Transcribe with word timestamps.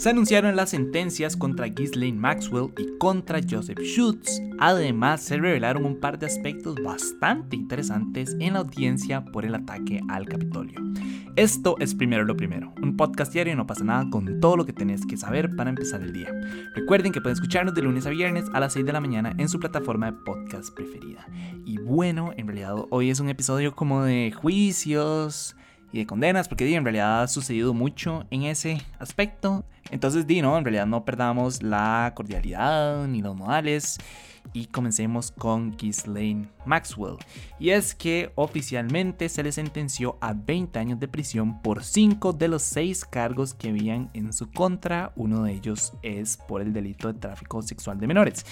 Se 0.00 0.08
anunciaron 0.08 0.56
las 0.56 0.70
sentencias 0.70 1.36
contra 1.36 1.66
Ghislaine 1.66 2.18
Maxwell 2.18 2.72
y 2.78 2.96
contra 2.96 3.40
Joseph 3.46 3.80
Schutz. 3.80 4.40
Además, 4.58 5.20
se 5.20 5.36
revelaron 5.36 5.84
un 5.84 6.00
par 6.00 6.18
de 6.18 6.24
aspectos 6.24 6.76
bastante 6.82 7.56
interesantes 7.56 8.34
en 8.40 8.54
la 8.54 8.60
audiencia 8.60 9.22
por 9.26 9.44
el 9.44 9.54
ataque 9.54 10.00
al 10.08 10.26
Capitolio. 10.26 10.80
Esto 11.36 11.76
es 11.80 11.94
primero 11.94 12.24
lo 12.24 12.34
primero, 12.34 12.72
un 12.82 12.96
podcast 12.96 13.32
diario 13.32 13.52
y 13.52 13.56
no 13.56 13.66
pasa 13.66 13.84
nada 13.84 14.08
con 14.10 14.40
todo 14.40 14.56
lo 14.56 14.64
que 14.64 14.72
tenés 14.72 15.04
que 15.06 15.18
saber 15.18 15.54
para 15.54 15.68
empezar 15.68 16.02
el 16.02 16.14
día. 16.14 16.32
Recuerden 16.74 17.12
que 17.12 17.20
pueden 17.20 17.34
escucharnos 17.34 17.74
de 17.74 17.82
lunes 17.82 18.06
a 18.06 18.10
viernes 18.10 18.46
a 18.54 18.60
las 18.60 18.72
6 18.72 18.86
de 18.86 18.92
la 18.94 19.00
mañana 19.00 19.34
en 19.36 19.50
su 19.50 19.60
plataforma 19.60 20.10
de 20.10 20.18
podcast 20.24 20.74
preferida. 20.74 21.26
Y 21.66 21.78
bueno, 21.78 22.32
en 22.36 22.46
realidad 22.46 22.74
hoy 22.88 23.10
es 23.10 23.20
un 23.20 23.28
episodio 23.28 23.74
como 23.74 24.02
de 24.02 24.32
juicios 24.32 25.56
y 25.92 25.98
de 25.98 26.06
condenas, 26.06 26.48
porque 26.48 26.74
en 26.74 26.84
realidad 26.84 27.22
ha 27.22 27.28
sucedido 27.28 27.74
mucho 27.74 28.26
en 28.30 28.44
ese 28.44 28.82
aspecto. 28.98 29.64
Entonces, 29.90 30.26
di, 30.26 30.40
no, 30.40 30.56
en 30.56 30.64
realidad 30.64 30.86
no 30.86 31.04
perdamos 31.04 31.62
la 31.62 32.12
cordialidad 32.14 33.06
ni 33.06 33.22
los 33.22 33.36
modales. 33.36 33.98
Y 34.52 34.66
comencemos 34.66 35.30
con 35.32 35.76
Ghislaine 35.76 36.48
Maxwell. 36.64 37.16
Y 37.58 37.70
es 37.70 37.94
que 37.94 38.32
oficialmente 38.36 39.28
se 39.28 39.42
le 39.42 39.52
sentenció 39.52 40.16
a 40.20 40.32
20 40.32 40.78
años 40.78 40.98
de 40.98 41.08
prisión 41.08 41.60
por 41.60 41.84
5 41.84 42.32
de 42.32 42.48
los 42.48 42.62
6 42.62 43.04
cargos 43.04 43.52
que 43.52 43.68
habían 43.68 44.10
en 44.14 44.32
su 44.32 44.50
contra. 44.50 45.12
Uno 45.14 45.44
de 45.44 45.52
ellos 45.52 45.92
es 46.02 46.36
por 46.36 46.62
el 46.62 46.72
delito 46.72 47.12
de 47.12 47.20
tráfico 47.20 47.60
sexual 47.62 48.00
de 48.00 48.06
menores. 48.06 48.46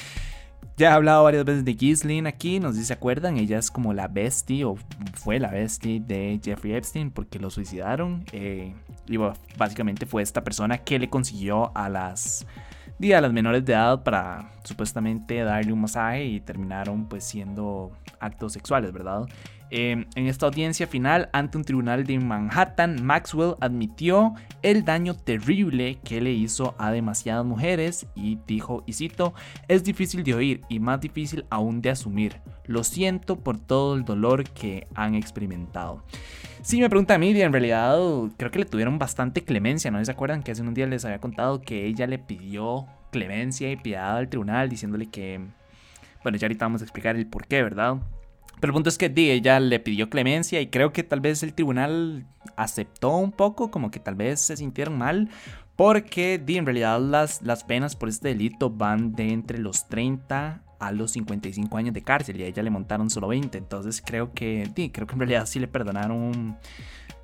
Ya 0.78 0.91
he 0.91 0.92
hablado 0.92 1.24
varias 1.24 1.45
veces 1.45 1.64
de 1.64 1.74
Ghislaine 1.74 2.28
aquí, 2.28 2.60
no 2.60 2.70
sé 2.70 2.78
si 2.78 2.84
se 2.84 2.92
acuerdan, 2.92 3.36
ella 3.36 3.59
es 3.59 3.69
como 3.69 3.92
la 3.92 4.06
bestie 4.06 4.64
o 4.64 4.77
fue 5.14 5.41
la 5.41 5.50
bestie 5.50 5.98
de 5.98 6.41
Jeffrey 6.41 6.73
Epstein 6.73 7.10
porque 7.10 7.41
lo 7.41 7.50
suicidaron. 7.50 8.24
Eh, 8.30 8.77
y 9.09 9.16
básicamente 9.56 10.06
fue 10.06 10.22
esta 10.22 10.45
persona 10.45 10.78
que 10.78 11.00
le 11.00 11.10
consiguió 11.10 11.77
a 11.77 11.88
las, 11.88 12.46
a 13.12 13.20
las 13.20 13.33
menores 13.33 13.64
de 13.64 13.72
edad 13.72 14.05
para 14.05 14.52
supuestamente 14.62 15.41
darle 15.41 15.72
un 15.72 15.80
masaje 15.80 16.27
y 16.27 16.39
terminaron 16.39 17.08
pues 17.08 17.24
siendo 17.24 17.91
actos 18.20 18.52
sexuales, 18.52 18.92
¿verdad? 18.92 19.27
Em, 19.70 20.06
en 20.14 20.27
esta 20.27 20.47
audiencia 20.47 20.86
final 20.86 21.28
ante 21.33 21.58
un 21.58 21.64
tribunal 21.64 22.05
de 22.05 22.19
Manhattan, 22.19 23.05
Maxwell 23.05 23.55
admitió 23.61 24.34
el 24.62 24.84
daño 24.84 25.14
terrible 25.14 25.98
que 26.05 26.20
le 26.20 26.33
hizo 26.33 26.74
a 26.78 26.91
demasiadas 26.91 27.44
mujeres 27.44 28.06
y 28.14 28.39
dijo, 28.46 28.83
y 28.86 28.94
cito, 28.94 29.34
es 29.69 29.84
difícil 29.84 30.24
de 30.24 30.34
oír 30.34 30.62
y 30.69 30.80
más 30.80 31.00
difícil 31.00 31.44
aún 31.50 31.83
de 31.83 31.91
asumir. 31.91 32.41
Lo 32.64 32.83
siento 32.83 33.36
por 33.36 33.58
todo 33.58 33.94
el 33.94 34.05
dolor 34.05 34.44
que 34.44 34.86
han 34.94 35.14
experimentado. 35.14 36.02
Si 36.62 36.80
me 36.80 36.89
pregunta 36.89 37.14
a 37.14 37.19
mí, 37.19 37.30
en 37.41 37.52
realidad 37.52 37.98
creo 38.36 38.50
que 38.50 38.58
le 38.58 38.64
tuvieron 38.64 38.98
bastante 38.98 39.44
clemencia, 39.44 39.91
¿no 39.91 40.02
se 40.05 40.11
acuerdan 40.11 40.42
que 40.42 40.52
hace 40.52 40.62
un 40.62 40.74
día 40.74 40.86
les 40.86 41.05
había 41.05 41.20
contado 41.20 41.61
que 41.61 41.86
ella 41.86 42.06
le 42.06 42.19
pidió 42.19 42.86
clemencia 43.11 43.70
y 43.70 43.77
piedad 43.77 44.16
al 44.16 44.28
tribunal 44.28 44.69
diciéndole 44.69 45.06
que, 45.06 45.41
bueno, 46.22 46.39
ya 46.39 46.46
ahorita 46.46 46.64
vamos 46.64 46.80
a 46.80 46.84
explicar 46.84 47.16
el 47.16 47.27
por 47.27 47.46
qué, 47.46 47.62
¿verdad? 47.62 47.98
Pero 48.61 48.70
el 48.70 48.75
punto 48.75 48.89
es 48.89 48.98
que 48.98 49.09
di, 49.09 49.31
ella 49.31 49.61
le 49.61 49.81
pidió 49.81 50.11
clemencia 50.11 50.61
y 50.61 50.69
creo 50.69 50.92
que 50.92 51.03
tal 51.03 51.20
vez 51.20 51.42
el 51.42 51.55
tribunal 51.55 52.27
aceptó 52.56 53.17
un 53.17 53.33
poco, 53.33 53.70
como 53.70 53.91
que 53.91 54.01
tal 54.01 54.14
vez 54.14 54.41
se 54.41 54.56
sintieron 54.56 54.98
mal, 54.98 55.28
porque 55.77 56.39
di, 56.39 56.56
en 56.56 56.67
realidad 56.67 57.01
las, 57.01 57.42
las 57.42 57.64
penas 57.64 57.95
por 57.95 58.09
este 58.09 58.29
delito 58.29 58.70
van 58.70 59.12
de 59.12 59.33
entre 59.33 59.59
los 59.59 59.89
30 59.89 60.62
a 60.79 60.92
los 60.92 61.12
55 61.12 61.77
años 61.77 61.95
de 61.95 62.03
cárcel 62.03 62.41
y 62.41 62.45
a 62.45 62.47
ella 62.47 62.62
le 62.62 62.70
montaron 62.70 63.11
solo 63.11 63.29
20. 63.29 63.59
Entonces 63.59 64.03
creo 64.05 64.33
que, 64.33 64.69
di, 64.75 64.91
creo 64.91 65.06
que 65.06 65.14
en 65.14 65.20
realidad 65.20 65.47
sí 65.47 65.59
le 65.59 65.69
perdonaron 65.69 66.56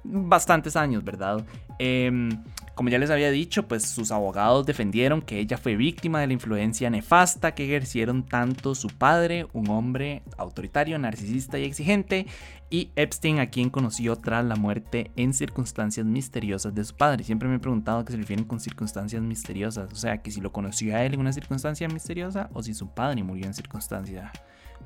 bastantes 0.05 0.77
años, 0.77 1.03
¿verdad? 1.03 1.45
Em, 1.79 2.31
como 2.75 2.89
ya 2.89 2.99
les 2.99 3.11
había 3.11 3.31
dicho, 3.31 3.67
pues 3.69 3.89
sus 3.89 4.11
abogados 4.11 4.67
defendieron 4.67 5.23
que 5.23 5.39
ella 5.39 5.57
fue 5.57 5.77
víctima 5.77 6.21
de 6.21 6.27
la 6.27 6.33
influencia 6.33 6.91
nefasta 6.91 7.55
que 7.55 7.65
ejercieron 7.65 8.25
tanto 8.25 8.75
su 8.75 8.89
padre, 8.89 9.47
un 9.53 9.71
hombre 9.71 10.23
autoritario, 10.37 10.99
narcisista 10.99 11.59
y 11.59 11.65
exigente, 11.65 12.27
y 12.71 12.91
Epstein, 12.97 13.39
a 13.39 13.47
quien 13.51 13.71
conoció 13.71 14.17
tras 14.17 14.45
la 14.45 14.57
muerte 14.57 15.13
en 15.15 15.33
circunstancias 15.33 16.05
misteriosas 16.05 16.75
de 16.75 16.85
su 16.85 16.97
padre. 16.97 17.23
Siempre 17.23 17.49
me 17.49 17.57
he 17.57 17.61
preguntado 17.61 18.01
a 18.01 18.05
qué 18.05 18.13
se 18.13 18.19
refieren 18.19 18.45
con 18.45 18.59
circunstancias 18.59 19.23
misteriosas, 19.23 19.93
o 19.93 19.97
sea, 19.97 20.19
que 20.23 20.33
si 20.33 20.41
lo 20.41 20.51
conoció 20.51 20.97
a 20.97 21.05
él 21.05 21.15
en 21.15 21.21
una 21.21 21.33
circunstancia 21.33 21.87
misteriosa 21.89 22.51
o 22.53 22.63
si 22.63 22.75
su 22.75 22.89
padre 22.89 23.23
murió 23.23 23.47
en 23.47 23.55
circunstancia 23.55 24.33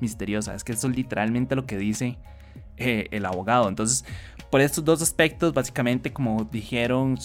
misteriosa. 0.01 0.55
Es 0.55 0.63
que 0.63 0.73
eso 0.73 0.89
es 0.89 0.95
literalmente 0.95 1.55
lo 1.55 1.65
que 1.65 1.77
dice 1.77 2.17
eh, 2.77 3.07
el 3.11 3.25
abogado. 3.25 3.67
Entonces, 3.69 4.05
por 4.49 4.61
estos 4.61 4.83
dos 4.83 5.01
aspectos, 5.01 5.53
básicamente, 5.53 6.11
como 6.11 6.47
dijeron, 6.51 7.17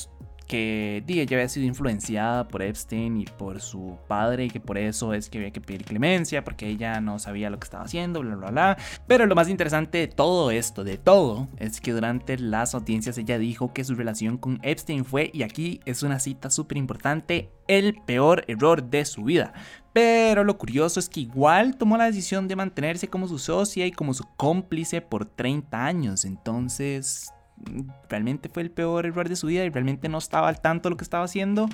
que 0.47 1.03
ella 1.06 1.37
había 1.37 1.49
sido 1.49 1.66
influenciada 1.66 2.49
por 2.49 2.62
Epstein 2.62 3.21
y 3.21 3.25
por 3.25 3.60
su 3.60 3.99
padre 4.09 4.44
y 4.47 4.50
que 4.50 4.60
por 4.60 4.78
eso 4.78 5.15
es 5.15 5.28
que 5.28 5.38
había 5.38 5.50
que 5.50 5.60
pedir 5.60 5.84
clemencia 5.84 6.44
porque 6.44 6.69
ella 6.69 7.00
no 7.00 7.19
sabía 7.19 7.50
lo 7.50 7.59
que 7.59 7.65
estaba 7.65 7.84
haciendo, 7.84 8.21
bla, 8.21 8.37
bla, 8.37 8.50
bla. 8.50 8.78
Pero 9.06 9.27
lo 9.27 9.34
más 9.34 9.49
interesante 9.49 9.99
de 9.99 10.09
todo 10.09 10.50
esto, 10.50 10.84
de 10.84 10.99
todo, 10.99 11.49
es 11.59 11.81
que 11.81 11.93
durante 11.93 12.38
las 12.38 12.75
audiencias 12.75 13.19
ella 13.19 13.38
dijo 13.38 13.72
que 13.72 13.84
su 13.84 13.94
relación 13.94 14.38
con 14.38 14.59
Epstein 14.62 15.04
fue, 15.04 15.31
y 15.33 15.43
aquí 15.43 15.81
es 15.84 16.03
una 16.03 16.19
cita 16.19 16.50
súper 16.50 16.78
importante, 16.78 17.50
el 17.69 17.94
peor 18.06 18.44
error 18.49 18.83
de 18.83 19.04
su 19.04 19.25
vida. 19.25 19.53
Pero 19.93 20.43
lo 20.43 20.59
curioso 20.59 20.99
es 20.99 21.09
que 21.09 21.21
igual 21.21 21.77
tomó 21.77 21.97
la 21.97 22.06
decisión 22.06 22.49
de 22.49 22.56
mantenerse 22.56 23.09
como 23.09 23.28
su 23.28 23.38
socia 23.38 23.87
y 23.87 23.93
como 23.93 24.12
su 24.12 24.25
cómplice 24.37 25.00
por 25.00 25.25
30 25.25 25.87
años. 25.87 26.25
Entonces, 26.25 27.33
realmente 28.09 28.48
fue 28.48 28.62
el 28.62 28.70
peor 28.70 29.06
error 29.06 29.28
de 29.28 29.37
su 29.37 29.47
vida 29.47 29.65
y 29.65 29.70
realmente 29.70 30.09
no 30.09 30.19
estaba 30.19 30.48
al 30.48 30.60
tanto 30.60 30.88
de 30.88 30.91
lo 30.91 30.97
que 30.97 31.04
estaba 31.04 31.25
haciendo. 31.25 31.69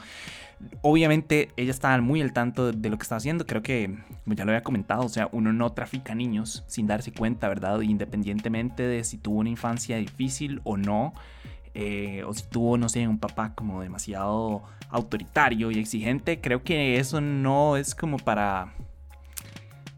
Obviamente 0.82 1.50
ella 1.56 1.70
estaba 1.70 1.98
muy 2.00 2.20
al 2.20 2.32
tanto 2.32 2.72
de 2.72 2.91
lo 2.91 2.98
que 2.98 3.02
estaba 3.02 3.18
haciendo. 3.18 3.46
Creo 3.46 3.62
que, 3.62 3.98
como 4.24 4.36
ya 4.36 4.44
lo 4.44 4.52
había 4.52 4.62
comentado, 4.62 5.04
o 5.04 5.08
sea, 5.08 5.28
uno 5.32 5.52
no 5.52 5.72
trafica 5.72 6.14
niños 6.14 6.64
sin 6.66 6.86
darse 6.86 7.12
cuenta, 7.12 7.48
¿verdad? 7.48 7.80
Independientemente 7.80 8.82
de 8.82 9.04
si 9.04 9.16
tuvo 9.18 9.38
una 9.38 9.50
infancia 9.50 9.96
difícil 9.96 10.60
o 10.64 10.76
no. 10.76 11.14
Eh, 11.72 12.24
o 12.26 12.34
si 12.34 12.42
tuvo, 12.48 12.76
no 12.76 12.88
sé, 12.88 13.06
un 13.06 13.18
papá 13.18 13.54
como 13.54 13.80
demasiado 13.80 14.64
autoritario 14.91 15.70
y 15.70 15.78
exigente, 15.78 16.41
creo 16.41 16.64
que 16.64 16.98
eso 16.98 17.20
no 17.20 17.76
es 17.76 17.94
como 17.94 18.16
para 18.16 18.74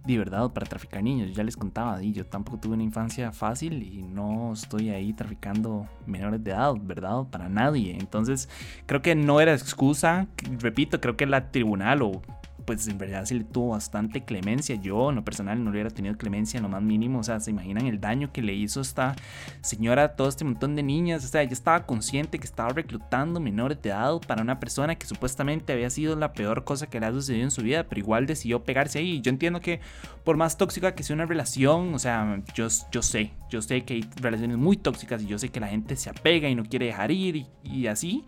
de 0.05 0.19
verdad 0.19 0.51
para 0.53 0.67
traficar 0.67 1.03
niños. 1.03 1.33
Ya 1.35 1.45
les 1.45 1.57
contaba, 1.57 2.03
y 2.03 2.13
yo 2.13 2.27
tampoco 2.27 2.59
tuve 2.59 2.75
una 2.75 2.83
infancia 2.83 3.33
fácil 3.33 3.83
y 3.83 4.03
no 4.03 4.53
estoy 4.53 4.91
ahí 4.91 5.13
traficando 5.13 5.87
menores 6.07 6.43
de 6.43 6.51
edad, 6.51 6.75
¿verdad? 6.81 7.25
Para 7.31 7.49
nadie. 7.49 7.97
Entonces, 7.99 8.49
creo 8.87 9.03
que 9.03 9.15
no 9.15 9.41
era 9.41 9.53
excusa. 9.53 10.27
Repito, 10.59 11.01
creo 11.01 11.17
que 11.17 11.27
la 11.27 11.51
tribunal 11.51 12.03
o 12.03 12.23
pues 12.65 12.87
en 12.89 12.99
verdad 12.99 13.25
sí 13.25 13.35
le 13.35 13.45
tuvo 13.45 13.71
bastante 13.71 14.25
clemencia. 14.25 14.77
Yo, 14.77 15.11
en 15.11 15.17
lo 15.17 15.25
personal, 15.25 15.63
no 15.63 15.71
le 15.71 15.77
hubiera 15.77 15.91
tenido 15.91 16.17
clemencia 16.17 16.59
en 16.59 16.65
lo 16.65 16.69
más 16.69 16.83
mínimo. 16.83 17.21
O 17.21 17.23
sea, 17.23 17.41
se 17.41 17.51
imaginan 17.51 17.87
el 17.87 18.01
daño 18.01 18.33
que 18.33 18.43
le 18.43 18.55
hizo 18.55 18.81
esta 18.81 19.15
señora 19.61 20.05
a 20.05 20.09
todo 20.17 20.29
este 20.29 20.45
montón 20.45 20.77
de 20.77 20.83
niñas. 20.83 21.25
O 21.25 21.29
sea, 21.29 21.43
ella 21.43 21.53
estaba 21.53 21.87
consciente 21.87 22.39
que 22.39 22.47
estaba 22.47 22.71
reclutando 22.71 23.41
menores 23.41 23.81
de 23.83 23.91
edad 23.91 24.21
para 24.27 24.43
una 24.43 24.61
persona 24.61 24.95
que 24.95 25.07
supuestamente 25.07 25.73
había 25.73 25.91
sido 25.91 26.17
la 26.17 26.33
peor 26.33 26.65
cosa 26.65 26.89
que 26.89 27.01
le 27.01 27.07
ha 27.07 27.13
sucedido 27.13 27.45
en 27.45 27.51
su 27.51 27.63
vida, 27.63 27.85
pero 27.89 28.01
igual 28.01 28.27
decidió 28.27 28.65
pegarse 28.65 28.99
ahí. 28.99 29.21
Yo 29.21 29.31
entiendo 29.31 29.61
que 29.61 29.81
por 30.25 30.37
más 30.37 30.57
tóxica 30.57 30.95
que 30.95 31.03
sea 31.03 31.15
una 31.15 31.27
relación, 31.27 31.95
o 31.95 31.99
sea, 31.99 32.43
yo, 32.55 32.69
yo 32.91 33.03
sé, 33.03 33.33
yo 33.51 33.63
sé 33.63 33.85
que 33.85 33.95
hay 33.95 34.11
relaciones 34.21 34.57
muy 34.57 34.77
tóxicas 34.77 35.23
y 35.23 35.27
yo 35.27 35.39
sé 35.39 35.49
que 35.49 35.61
la 35.61 35.69
gente 35.69 35.97
se 35.97 36.11
apega 36.11 36.49
y 36.49 36.55
no 36.55 36.65
quiere 36.65 36.87
dejar 36.87 37.11
ir 37.11 37.47
y 37.63 37.87
así. 37.87 38.25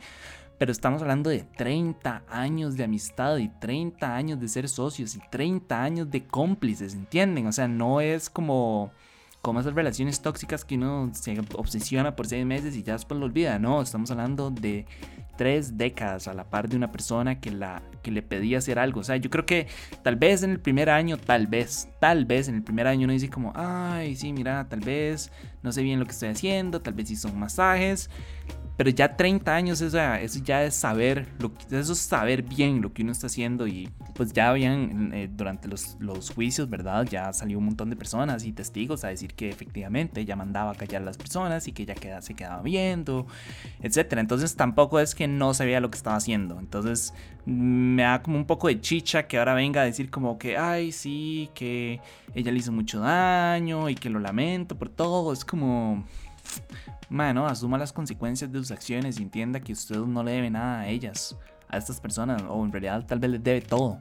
Pero 0.59 0.71
estamos 0.71 1.03
hablando 1.03 1.31
de 1.31 1.41
30 1.41 2.23
años 2.29 2.77
de 2.77 2.85
amistad 2.85 3.39
y 3.39 3.49
30 3.49 4.15
años 4.15 4.41
de 4.41 4.49
ser 4.49 4.69
socios 4.69 5.17
y 5.17 5.21
30 5.31 5.83
años 5.83 6.11
de 6.11 6.27
cómplices, 6.27 6.95
¿entienden? 6.95 7.47
O 7.47 7.53
sea, 7.53 7.67
no 7.67 8.01
es 8.01 8.31
como, 8.31 8.93
como 9.43 9.61
esas 9.61 9.75
relaciones 9.75 10.23
tóxicas 10.23 10.65
que 10.65 10.77
uno 10.77 11.11
se 11.13 11.41
obsesiona 11.55 12.15
por 12.15 12.27
seis 12.27 12.47
meses 12.47 12.77
y 12.77 12.83
ya 12.83 12.93
después 12.93 13.19
lo 13.19 13.27
olvida. 13.27 13.59
No, 13.59 13.83
estamos 13.83 14.11
hablando 14.11 14.51
de 14.51 14.87
tres 15.37 15.77
décadas 15.77 16.29
a 16.29 16.35
la 16.35 16.45
par 16.45 16.69
de 16.69 16.77
una 16.77 16.93
persona 16.93 17.41
que, 17.41 17.51
la, 17.51 17.83
que 18.03 18.11
le 18.11 18.23
pedía 18.23 18.59
hacer 18.59 18.79
algo. 18.79 19.01
O 19.01 19.05
sea, 19.05 19.17
yo 19.17 19.31
creo 19.31 19.47
que 19.47 19.67
tal 20.03 20.17
vez 20.17 20.43
en 20.43 20.51
el 20.51 20.61
primer 20.61 20.91
año, 20.91 21.17
tal 21.17 21.47
vez, 21.47 21.89
tal 22.01 22.25
vez 22.25 22.49
en 22.49 22.57
el 22.57 22.63
primer 22.63 22.87
año 22.87 23.05
uno 23.05 23.13
dice 23.13 23.29
como, 23.29 23.53
ay, 23.55 24.17
sí, 24.17 24.33
mira, 24.33 24.69
tal 24.69 24.81
vez 24.81 25.33
no 25.63 25.73
sé 25.73 25.83
bien 25.83 25.99
lo 25.99 26.07
que 26.07 26.13
estoy 26.13 26.29
haciendo, 26.29 26.81
tal 26.81 26.95
vez 26.95 27.11
hizo 27.11 27.33
masajes. 27.33 28.11
Pero 28.77 28.91
ya 28.91 29.17
30 29.17 29.55
años, 29.55 29.81
eso, 29.81 29.99
eso 30.15 30.41
ya 30.43 30.65
es 30.65 30.75
saber, 30.75 31.29
eso 31.71 31.93
es 31.93 31.99
saber 31.99 32.43
bien 32.43 32.83
lo 32.83 32.93
que 32.93 33.03
uno 33.03 33.13
está 33.13 33.29
haciendo 33.29 33.69
y 33.69 33.89
pues 34.15 34.33
ya 34.33 34.51
habían 34.51 35.13
eh, 35.15 35.29
durante 35.31 35.69
los, 35.69 35.97
juicios, 36.35 36.69
¿verdad? 36.69 37.07
Ya 37.09 37.33
salió 37.33 37.59
un 37.59 37.67
montón 37.67 37.91
de 37.91 37.97
personas 37.97 38.45
y 38.45 38.53
testigos 38.53 39.05
a 39.05 39.09
decir 39.09 39.35
que 39.35 39.49
efectivamente 39.49 40.21
ella 40.21 40.35
mandaba 40.35 40.73
a 40.73 40.75
callar 40.75 41.03
a 41.03 41.05
las 41.05 41.17
personas 41.17 41.69
y 41.69 41.73
que 41.73 41.85
ella 41.85 41.95
queda, 41.95 42.21
se 42.23 42.35
quedaba 42.35 42.63
viendo, 42.63 43.27
etc. 43.81 44.15
Entonces 44.15 44.57
tampoco 44.57 44.99
es 44.99 45.15
que 45.15 45.29
no 45.29 45.55
sabía 45.55 45.81
lo 45.81 45.91
que 45.91 45.97
estaba 45.97 46.17
haciendo. 46.17 46.59
Entonces 46.59 47.15
me 47.47 48.03
da 48.03 48.23
como 48.23 48.37
un 48.37 48.47
poco 48.47 48.69
de 48.69 48.81
chicha 48.81 49.27
que 49.29 49.39
ahora 49.39 49.55
venga 49.55 49.83
a 49.83 49.85
decir 49.85 50.11
como 50.11 50.39
que, 50.39 50.57
ay, 50.57 50.91
sí, 50.93 51.51
que 51.55 52.01
ella 52.35 52.51
le 52.51 52.59
hizo 52.59 52.73
mucho 52.73 53.01
daño 53.01 53.89
y 53.89 53.95
que 53.95 54.11
lo 54.11 54.19
lamento 54.19 54.77
por 54.77 54.89
todo. 54.89 55.33
Es 55.33 55.45
como 55.45 56.05
Mano, 57.09 57.47
asuma 57.47 57.79
las 57.79 57.93
consecuencias 57.93 58.51
de 58.51 58.59
sus 58.59 58.71
acciones 58.71 59.19
y 59.19 59.23
entienda 59.23 59.61
que 59.61 59.73
usted 59.73 59.99
no 59.99 60.23
le 60.23 60.33
debe 60.33 60.51
nada 60.51 60.81
a 60.81 60.89
ellas. 60.89 61.37
a 61.69 61.79
estas 61.79 62.01
personas, 62.01 62.43
o 62.49 62.65
en 62.65 62.71
realidad 62.71 63.05
tal 63.07 63.19
vez 63.19 63.31
les 63.31 63.43
debe 63.43 63.61
todo. 63.61 63.99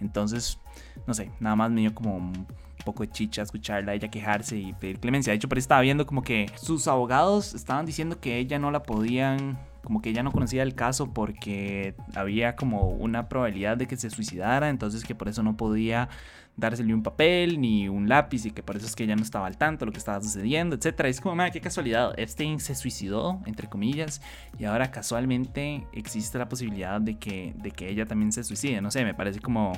Entonces, 0.00 0.58
no 1.06 1.14
sé, 1.14 1.32
nada 1.40 1.56
más 1.56 1.70
me 1.70 1.80
dio 1.80 1.94
como 1.94 2.16
un 2.16 2.46
poco 2.84 3.02
de 3.02 3.10
chicha 3.10 3.42
escucharla, 3.42 3.94
ella 3.94 4.08
quejarse 4.08 4.56
y 4.56 4.72
pedir 4.74 5.00
clemencia. 5.00 5.32
De 5.32 5.36
hecho, 5.36 5.48
ahí 5.50 5.58
estaba 5.58 5.80
viendo 5.80 6.06
como 6.06 6.22
que 6.22 6.46
sus 6.56 6.86
abogados 6.86 7.54
estaban 7.54 7.86
diciendo 7.86 8.20
que 8.20 8.38
ella 8.38 8.58
no 8.58 8.70
la 8.70 8.82
podían 8.82 9.58
como 9.86 10.02
que 10.02 10.10
ella 10.10 10.24
no 10.24 10.32
conocía 10.32 10.64
el 10.64 10.74
caso 10.74 11.14
porque 11.14 11.94
había 12.14 12.56
como 12.56 12.90
una 12.90 13.28
probabilidad 13.28 13.76
de 13.76 13.86
que 13.86 13.96
se 13.96 14.10
suicidara, 14.10 14.68
entonces 14.68 15.04
que 15.04 15.14
por 15.14 15.28
eso 15.28 15.44
no 15.44 15.56
podía 15.56 16.08
dársele 16.56 16.92
un 16.92 17.02
papel 17.02 17.60
ni 17.60 17.88
un 17.88 18.08
lápiz 18.08 18.46
y 18.46 18.50
que 18.50 18.62
por 18.62 18.76
eso 18.76 18.86
es 18.86 18.96
que 18.96 19.04
ella 19.04 19.14
no 19.14 19.22
estaba 19.22 19.46
al 19.46 19.58
tanto 19.58 19.84
de 19.84 19.86
lo 19.86 19.92
que 19.92 19.98
estaba 19.98 20.20
sucediendo, 20.20 20.74
etcétera. 20.74 21.08
Es 21.08 21.20
como, 21.20 21.40
qué 21.52 21.60
casualidad, 21.60 22.18
Epstein 22.18 22.58
se 22.58 22.74
suicidó, 22.74 23.40
entre 23.46 23.68
comillas, 23.68 24.20
y 24.58 24.64
ahora 24.64 24.90
casualmente 24.90 25.86
existe 25.92 26.38
la 26.38 26.48
posibilidad 26.48 27.00
de 27.00 27.18
que, 27.18 27.54
de 27.56 27.70
que 27.70 27.88
ella 27.88 28.06
también 28.06 28.32
se 28.32 28.42
suicide. 28.42 28.80
No 28.80 28.90
sé, 28.90 29.04
me 29.04 29.14
parece 29.14 29.40
como 29.40 29.72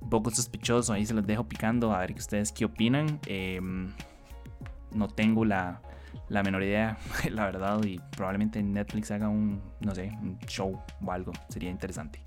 un 0.00 0.10
poco 0.10 0.30
sospechoso, 0.30 0.92
ahí 0.92 1.06
se 1.06 1.14
los 1.14 1.26
dejo 1.26 1.44
picando 1.44 1.92
a 1.92 1.98
ver 2.00 2.14
qué 2.14 2.20
ustedes 2.20 2.50
qué 2.50 2.64
opinan. 2.64 3.20
Em, 3.26 3.92
no 4.92 5.08
tengo 5.08 5.44
la 5.44 5.80
la 6.28 6.42
menor 6.42 6.62
idea, 6.62 6.98
la 7.30 7.46
verdad, 7.46 7.82
y 7.84 8.00
probablemente 8.16 8.62
Netflix 8.62 9.10
haga 9.10 9.28
un, 9.28 9.60
no 9.80 9.94
sé, 9.94 10.12
un 10.20 10.38
show 10.46 10.78
o 11.04 11.12
algo, 11.12 11.32
sería 11.48 11.70
interesante. 11.70 12.20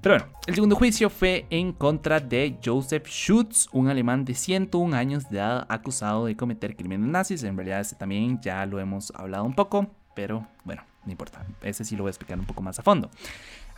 Pero 0.00 0.16
bueno, 0.16 0.32
el 0.46 0.54
segundo 0.54 0.76
juicio 0.76 1.10
fue 1.10 1.46
en 1.50 1.72
contra 1.72 2.20
de 2.20 2.56
Joseph 2.64 3.08
Schutz, 3.08 3.68
un 3.72 3.88
alemán 3.88 4.24
de 4.24 4.34
101 4.34 4.96
años 4.96 5.28
de 5.28 5.38
edad 5.38 5.66
acusado 5.68 6.26
de 6.26 6.36
cometer 6.36 6.76
crímenes 6.76 7.08
nazis. 7.08 7.42
En 7.42 7.56
realidad, 7.56 7.80
este 7.80 7.96
también 7.96 8.40
ya 8.40 8.64
lo 8.64 8.78
hemos 8.78 9.12
hablado 9.16 9.44
un 9.44 9.54
poco, 9.54 9.90
pero 10.14 10.46
bueno, 10.64 10.82
no 11.04 11.10
importa. 11.10 11.44
Ese 11.62 11.84
sí 11.84 11.96
lo 11.96 12.04
voy 12.04 12.10
a 12.10 12.12
explicar 12.12 12.38
un 12.38 12.46
poco 12.46 12.62
más 12.62 12.78
a 12.78 12.82
fondo. 12.82 13.10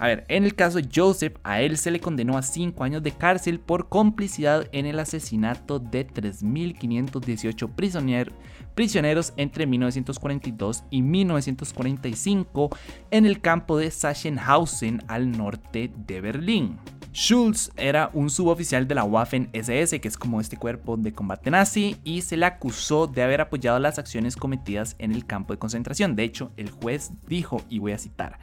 A 0.00 0.06
ver, 0.06 0.25
en 0.29 0.44
el 0.44 0.55
caso 0.55 0.79
Joseph, 0.93 1.37
a 1.44 1.61
él 1.61 1.76
se 1.76 1.91
le 1.91 2.00
condenó 2.00 2.38
a 2.38 2.43
5 2.43 2.82
años 2.85 3.02
de 3.02 3.12
cárcel 3.12 3.61
por 3.61 3.91
complicidad 3.91 4.67
en 4.73 4.87
el 4.87 4.99
asesinato 4.99 5.79
de 5.79 6.06
3.518 6.08 7.75
prisioneros 7.75 8.35
prisioneros 8.75 9.35
entre 9.37 9.67
1942 9.67 10.85
y 10.88 11.02
1945 11.02 12.70
en 13.11 13.26
el 13.26 13.43
campo 13.43 13.76
de 13.76 13.91
Sachsenhausen 13.91 15.02
al 15.06 15.32
norte 15.32 15.93
de 16.06 16.23
Berlín. 16.23 16.79
Schulz 17.12 17.73
era 17.76 18.11
un 18.14 18.31
suboficial 18.31 18.87
de 18.87 18.94
la 18.94 19.05
Waffen-SS, 19.05 20.00
que 20.00 20.08
es 20.08 20.17
como 20.17 20.41
este 20.41 20.56
cuerpo 20.56 20.97
de 20.97 21.12
combate 21.12 21.50
nazi, 21.50 21.97
y 22.05 22.23
se 22.23 22.37
le 22.37 22.47
acusó 22.47 23.08
de 23.08 23.23
haber 23.23 23.41
apoyado 23.41 23.79
las 23.81 23.99
acciones 23.99 24.37
cometidas 24.37 24.94
en 24.99 25.12
el 25.12 25.26
campo 25.26 25.52
de 25.52 25.58
concentración. 25.58 26.14
De 26.14 26.23
hecho, 26.23 26.52
el 26.56 26.70
juez 26.70 27.11
dijo, 27.26 27.62
y 27.69 27.81
voy 27.81 27.93
a 27.93 27.99
citar, 27.99 28.38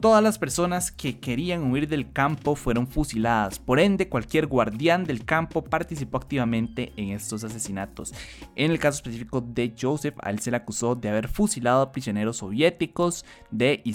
todas 0.00 0.22
las 0.22 0.38
personas 0.38 0.90
que 0.92 1.18
querían 1.18 1.70
huir 1.70 1.88
del 1.88 2.12
campo 2.12 2.54
fueron 2.54 2.86
fusiladas, 2.86 3.58
por 3.58 3.80
ende 3.80 4.08
cualquier 4.08 4.46
guardián 4.46 5.04
del 5.04 5.24
campo 5.24 5.64
participó 5.64 6.18
activamente 6.18 6.92
en 6.96 7.10
estos 7.10 7.44
asesinatos. 7.44 8.12
En 8.54 8.70
el 8.70 8.78
caso 8.78 8.96
específico 8.96 9.40
de 9.40 9.74
Joseph, 9.80 10.16
a 10.22 10.30
él 10.30 10.40
se 10.40 10.50
le 10.50 10.56
acusó 10.56 10.94
de 10.94 11.08
haber 11.08 11.28
fusilado 11.28 11.82
a 11.82 11.92
prisioneros 11.92 12.38
soviéticos, 12.38 13.24
de, 13.50 13.82
y 13.84 13.94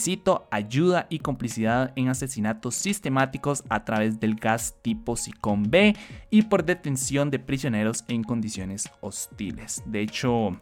ayuda 0.51 1.07
y 1.10 1.19
complicidad 1.19 1.94
en 1.96 2.10
asesinatos 2.10 2.75
sistemáticos 2.75 3.63
a 3.69 3.86
través 3.86 4.19
del 4.19 4.36
gas 4.36 4.75
tipo 4.81 5.16
Cicón 5.16 5.69
B 5.69 5.95
y 6.30 6.44
por 6.44 6.66
detención 6.66 7.30
de 7.30 7.40
prisioneros 7.40 8.04
en 8.07 8.24
condiciones 8.24 8.90
hostiles. 9.02 9.84
De 9.86 10.02
hecho, 10.02 10.60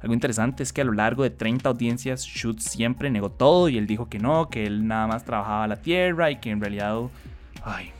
algo 0.00 0.14
interesante 0.14 0.62
es 0.62 0.72
que 0.72 0.80
a 0.80 0.84
lo 0.84 0.92
largo 0.92 1.22
de 1.22 1.30
30 1.30 1.68
audiencias, 1.68 2.22
Schutz 2.24 2.64
siempre 2.64 3.10
negó 3.10 3.30
todo 3.30 3.68
y 3.68 3.78
él 3.78 3.86
dijo 3.86 4.08
que 4.08 4.18
no, 4.18 4.48
que 4.48 4.66
nada 4.80 5.06
más 5.06 5.24
trabajaba 5.24 5.66
la 5.68 5.76
tierra 5.76 6.30
y 6.30 6.36
que 6.36 6.50
en 6.50 6.60
realidad... 6.60 6.98
Ay, 7.62 7.92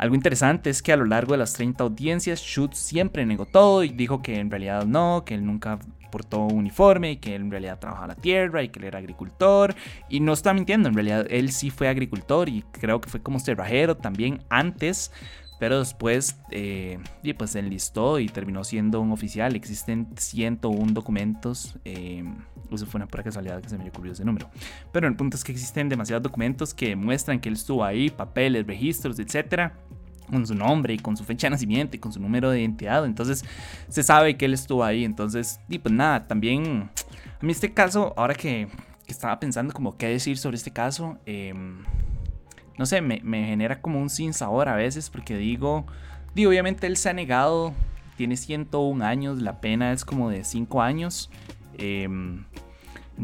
algo 0.00 0.14
interesante 0.14 0.70
es 0.70 0.80
que 0.80 0.94
a 0.94 0.96
lo 0.96 1.04
largo 1.04 1.32
de 1.32 1.38
las 1.38 1.52
30 1.52 1.84
audiencias, 1.84 2.40
Schutz 2.40 2.78
siempre 2.78 3.26
negó 3.26 3.44
todo 3.44 3.84
y 3.84 3.90
dijo 3.90 4.22
que 4.22 4.38
en 4.38 4.50
realidad 4.50 4.86
no, 4.86 5.24
que 5.26 5.34
él 5.34 5.44
nunca 5.44 5.78
portó 6.10 6.40
uniforme 6.40 7.12
y 7.12 7.16
que 7.18 7.34
él 7.34 7.42
en 7.42 7.50
realidad 7.50 7.78
trabajaba 7.78 8.06
la 8.06 8.14
tierra 8.14 8.62
y 8.62 8.70
que 8.70 8.78
él 8.78 8.86
era 8.86 8.98
agricultor. 8.98 9.74
Y 10.08 10.20
no 10.20 10.32
está 10.32 10.54
mintiendo, 10.54 10.88
en 10.88 10.94
realidad 10.94 11.26
él 11.28 11.52
sí 11.52 11.68
fue 11.68 11.86
agricultor 11.86 12.48
y 12.48 12.62
creo 12.72 13.02
que 13.02 13.10
fue 13.10 13.20
como 13.20 13.40
cerrajero 13.40 13.94
también 13.94 14.42
antes. 14.48 15.12
Pero 15.60 15.78
después, 15.78 16.40
eh, 16.50 16.98
y 17.22 17.32
pues 17.34 17.54
enlistó 17.54 18.18
y 18.18 18.26
terminó 18.26 18.64
siendo 18.64 19.00
un 19.00 19.12
oficial. 19.12 19.54
Existen 19.54 20.08
101 20.16 20.92
documentos. 20.92 21.78
Eh, 21.84 22.24
eso 22.72 22.86
fue 22.86 22.98
una 22.98 23.06
pura 23.06 23.22
casualidad 23.22 23.60
que 23.60 23.68
se 23.68 23.78
me 23.78 23.88
ocurrió 23.88 24.12
ese 24.12 24.24
número. 24.24 24.50
Pero 24.90 25.06
el 25.06 25.14
punto 25.14 25.36
es 25.36 25.44
que 25.44 25.52
existen 25.52 25.88
demasiados 25.88 26.22
documentos 26.22 26.74
que 26.74 26.96
muestran 26.96 27.38
que 27.38 27.48
él 27.48 27.54
estuvo 27.54 27.84
ahí, 27.84 28.10
papeles, 28.10 28.66
registros, 28.66 29.18
etcétera 29.20 29.74
con 30.30 30.46
su 30.46 30.54
nombre 30.54 30.94
y 30.94 30.98
con 30.98 31.16
su 31.16 31.24
fecha 31.24 31.48
de 31.48 31.50
nacimiento 31.50 31.96
y 31.96 31.98
con 31.98 32.12
su 32.12 32.20
número 32.20 32.50
de 32.50 32.60
identidad. 32.60 33.04
Entonces 33.04 33.44
se 33.88 34.02
sabe 34.02 34.36
que 34.36 34.46
él 34.46 34.54
estuvo 34.54 34.82
ahí. 34.84 35.04
Entonces, 35.04 35.60
y 35.68 35.78
pues 35.78 35.94
nada, 35.94 36.26
también 36.26 36.88
a 37.40 37.44
mí 37.44 37.52
este 37.52 37.72
caso, 37.72 38.14
ahora 38.16 38.34
que, 38.34 38.68
estaba 39.06 39.40
pensando 39.40 39.74
como 39.74 39.96
qué 39.96 40.06
decir 40.06 40.38
sobre 40.38 40.56
este 40.56 40.70
caso, 40.70 41.18
em, 41.26 41.82
no 42.80 42.86
sé, 42.86 43.02
me, 43.02 43.20
genera 43.20 43.82
como 43.82 44.00
un 44.00 44.08
sin 44.08 44.32
sabor 44.32 44.70
a 44.70 44.74
veces 44.74 45.10
porque 45.10 45.36
digo, 45.36 45.84
digo, 46.34 46.48
obviamente 46.48 46.86
él 46.86 46.96
se 46.96 47.10
ha 47.10 47.12
negado, 47.12 47.74
tiene 48.16 48.38
101 48.38 49.04
años, 49.04 49.42
la 49.42 49.60
pena 49.60 49.92
es 49.92 50.06
como 50.06 50.30
de 50.30 50.44
5 50.44 50.80
años. 50.80 51.28
Eh, 51.74 52.04
en 52.04 52.46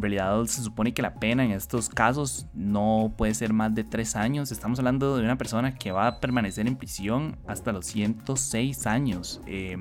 realidad 0.03 0.45
se 0.45 0.63
supone 0.63 0.93
que 0.93 1.01
la 1.01 1.15
pena 1.15 1.43
en 1.43 1.53
estos 1.53 1.89
casos 1.89 2.45
no 2.53 3.15
puede 3.17 3.33
ser 3.33 3.55
más 3.55 3.75
de 3.75 3.83
tres 3.83 4.15
años. 4.15 4.53
Estamos 4.53 4.79
hablando 4.79 5.17
de 5.17 5.25
una 5.25 5.39
persona 5.39 5.75
que 5.75 5.91
va 5.91 6.07
a 6.07 6.21
permanecer 6.21 6.67
en 6.67 6.77
prisión 6.77 7.39
hasta 7.47 7.73
los 7.73 7.87
106 7.87 8.87
años. 8.87 9.41
Eh, 9.47 9.79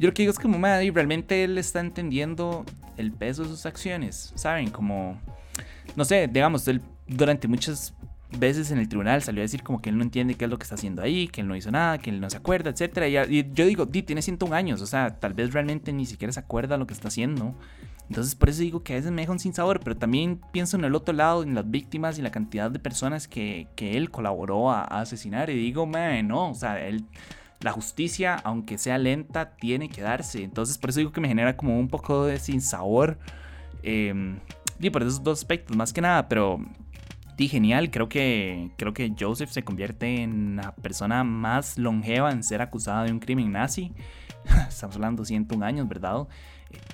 yo 0.00 0.08
lo 0.08 0.12
que 0.12 0.22
digo 0.22 0.32
es 0.32 0.38
que 0.38 0.42
como 0.42 0.58
realmente 0.58 1.44
él 1.44 1.56
está 1.56 1.78
entendiendo 1.78 2.64
el 2.96 3.12
peso 3.12 3.44
de 3.44 3.50
sus 3.50 3.64
acciones. 3.64 4.32
¿Saben? 4.34 4.70
Como, 4.70 5.20
no 5.94 6.04
sé, 6.04 6.26
digamos, 6.26 6.66
él 6.66 6.82
durante 7.06 7.46
muchas 7.46 7.94
veces 8.30 8.70
en 8.70 8.78
el 8.78 8.88
tribunal 8.88 9.22
salió 9.22 9.40
a 9.40 9.44
decir 9.44 9.62
como 9.62 9.80
que 9.80 9.90
él 9.90 9.96
no 9.96 10.02
entiende 10.02 10.34
qué 10.34 10.44
es 10.44 10.50
lo 10.50 10.58
que 10.58 10.64
está 10.64 10.74
haciendo 10.74 11.02
ahí, 11.02 11.28
que 11.28 11.40
él 11.40 11.48
no 11.48 11.56
hizo 11.56 11.70
nada, 11.70 11.98
que 11.98 12.10
él 12.10 12.20
no 12.20 12.28
se 12.28 12.36
acuerda, 12.36 12.70
etc. 12.70 13.28
Y, 13.30 13.52
yo 13.52 13.66
digo, 13.66 13.86
Di, 13.86 14.02
tiene 14.02 14.22
101 14.22 14.54
años, 14.54 14.82
o 14.82 14.86
sea, 14.86 15.18
tal 15.18 15.34
vez 15.34 15.52
realmente 15.52 15.92
ni 15.92 16.04
siquiera 16.04 16.32
se 16.32 16.40
acuerda 16.40 16.76
lo 16.76 16.86
que 16.86 16.94
está 16.94 17.08
haciendo. 17.08 17.54
Entonces 18.08 18.34
por 18.34 18.48
eso 18.48 18.62
digo 18.62 18.82
que 18.82 18.94
a 18.94 18.96
veces 18.96 19.10
me 19.12 19.22
deja 19.22 19.32
un 19.32 19.38
sin 19.38 19.52
sabor, 19.52 19.80
pero 19.80 19.96
también 19.96 20.40
pienso 20.50 20.76
en 20.76 20.84
el 20.84 20.94
otro 20.94 21.14
lado, 21.14 21.42
en 21.42 21.54
las 21.54 21.70
víctimas 21.70 22.18
y 22.18 22.22
la 22.22 22.30
cantidad 22.30 22.70
de 22.70 22.78
personas 22.78 23.28
que, 23.28 23.68
que 23.76 23.96
él 23.96 24.10
colaboró 24.10 24.70
a, 24.70 24.82
asesinar 24.84 25.50
y 25.50 25.54
digo, 25.54 25.86
no, 25.86 26.50
o 26.50 26.54
sea, 26.54 26.86
él, 26.86 27.04
la 27.60 27.72
justicia, 27.72 28.36
aunque 28.36 28.78
sea 28.78 28.96
lenta, 28.96 29.56
tiene 29.56 29.90
que 29.90 30.00
darse. 30.00 30.42
Entonces 30.42 30.78
por 30.78 30.90
eso 30.90 31.00
digo 31.00 31.12
que 31.12 31.20
me 31.20 31.28
genera 31.28 31.56
como 31.56 31.78
un 31.78 31.88
poco 31.88 32.24
de 32.24 32.38
sin 32.38 32.62
sabor. 32.62 33.18
Eh, 33.82 34.38
y 34.80 34.90
por 34.90 35.02
esos 35.02 35.22
dos 35.22 35.40
aspectos, 35.40 35.76
más 35.76 35.92
que 35.92 36.00
nada, 36.00 36.28
pero 36.28 36.60
di 37.38 37.48
genial. 37.48 37.90
Creo 37.90 38.08
que, 38.08 38.72
creo 38.76 38.92
que 38.92 39.14
Joseph 39.18 39.50
se 39.50 39.62
convierte 39.62 40.22
en 40.22 40.56
la 40.56 40.74
persona 40.74 41.24
más 41.24 41.78
longeva 41.78 42.32
en 42.32 42.42
ser 42.42 42.60
acusada 42.60 43.04
de 43.04 43.12
un 43.12 43.20
crimen 43.20 43.52
nazi. 43.52 43.94
Estamos 44.68 44.96
hablando 44.96 45.22
de 45.22 45.28
101 45.28 45.64
años, 45.64 45.88
¿verdad? 45.88 46.26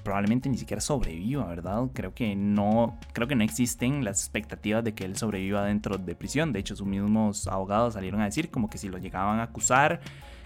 probablemente 0.04 0.48
ni 0.48 0.56
siquiera 0.56 0.80
sobreviva, 0.80 1.46
¿verdad? 1.46 1.88
Creo 1.92 2.14
que 2.14 2.36
no, 2.36 2.96
creo 3.12 3.26
que 3.26 3.34
no 3.34 3.42
existen 3.42 4.04
las 4.04 4.20
expectativas 4.20 4.84
de 4.84 4.94
que 4.94 5.04
él 5.04 5.16
sobreviva 5.16 5.64
dentro 5.64 5.98
de 5.98 6.14
prisión. 6.14 6.52
De 6.52 6.60
hecho, 6.60 6.76
sus 6.76 6.86
mismos 6.86 7.48
abogados 7.48 7.94
salieron 7.94 8.20
a 8.20 8.26
decir 8.26 8.50
como 8.50 8.70
que 8.70 8.78
si 8.78 8.88
lo 8.88 8.98
llegaban 8.98 9.40
a 9.40 9.44
acusar, 9.44 10.00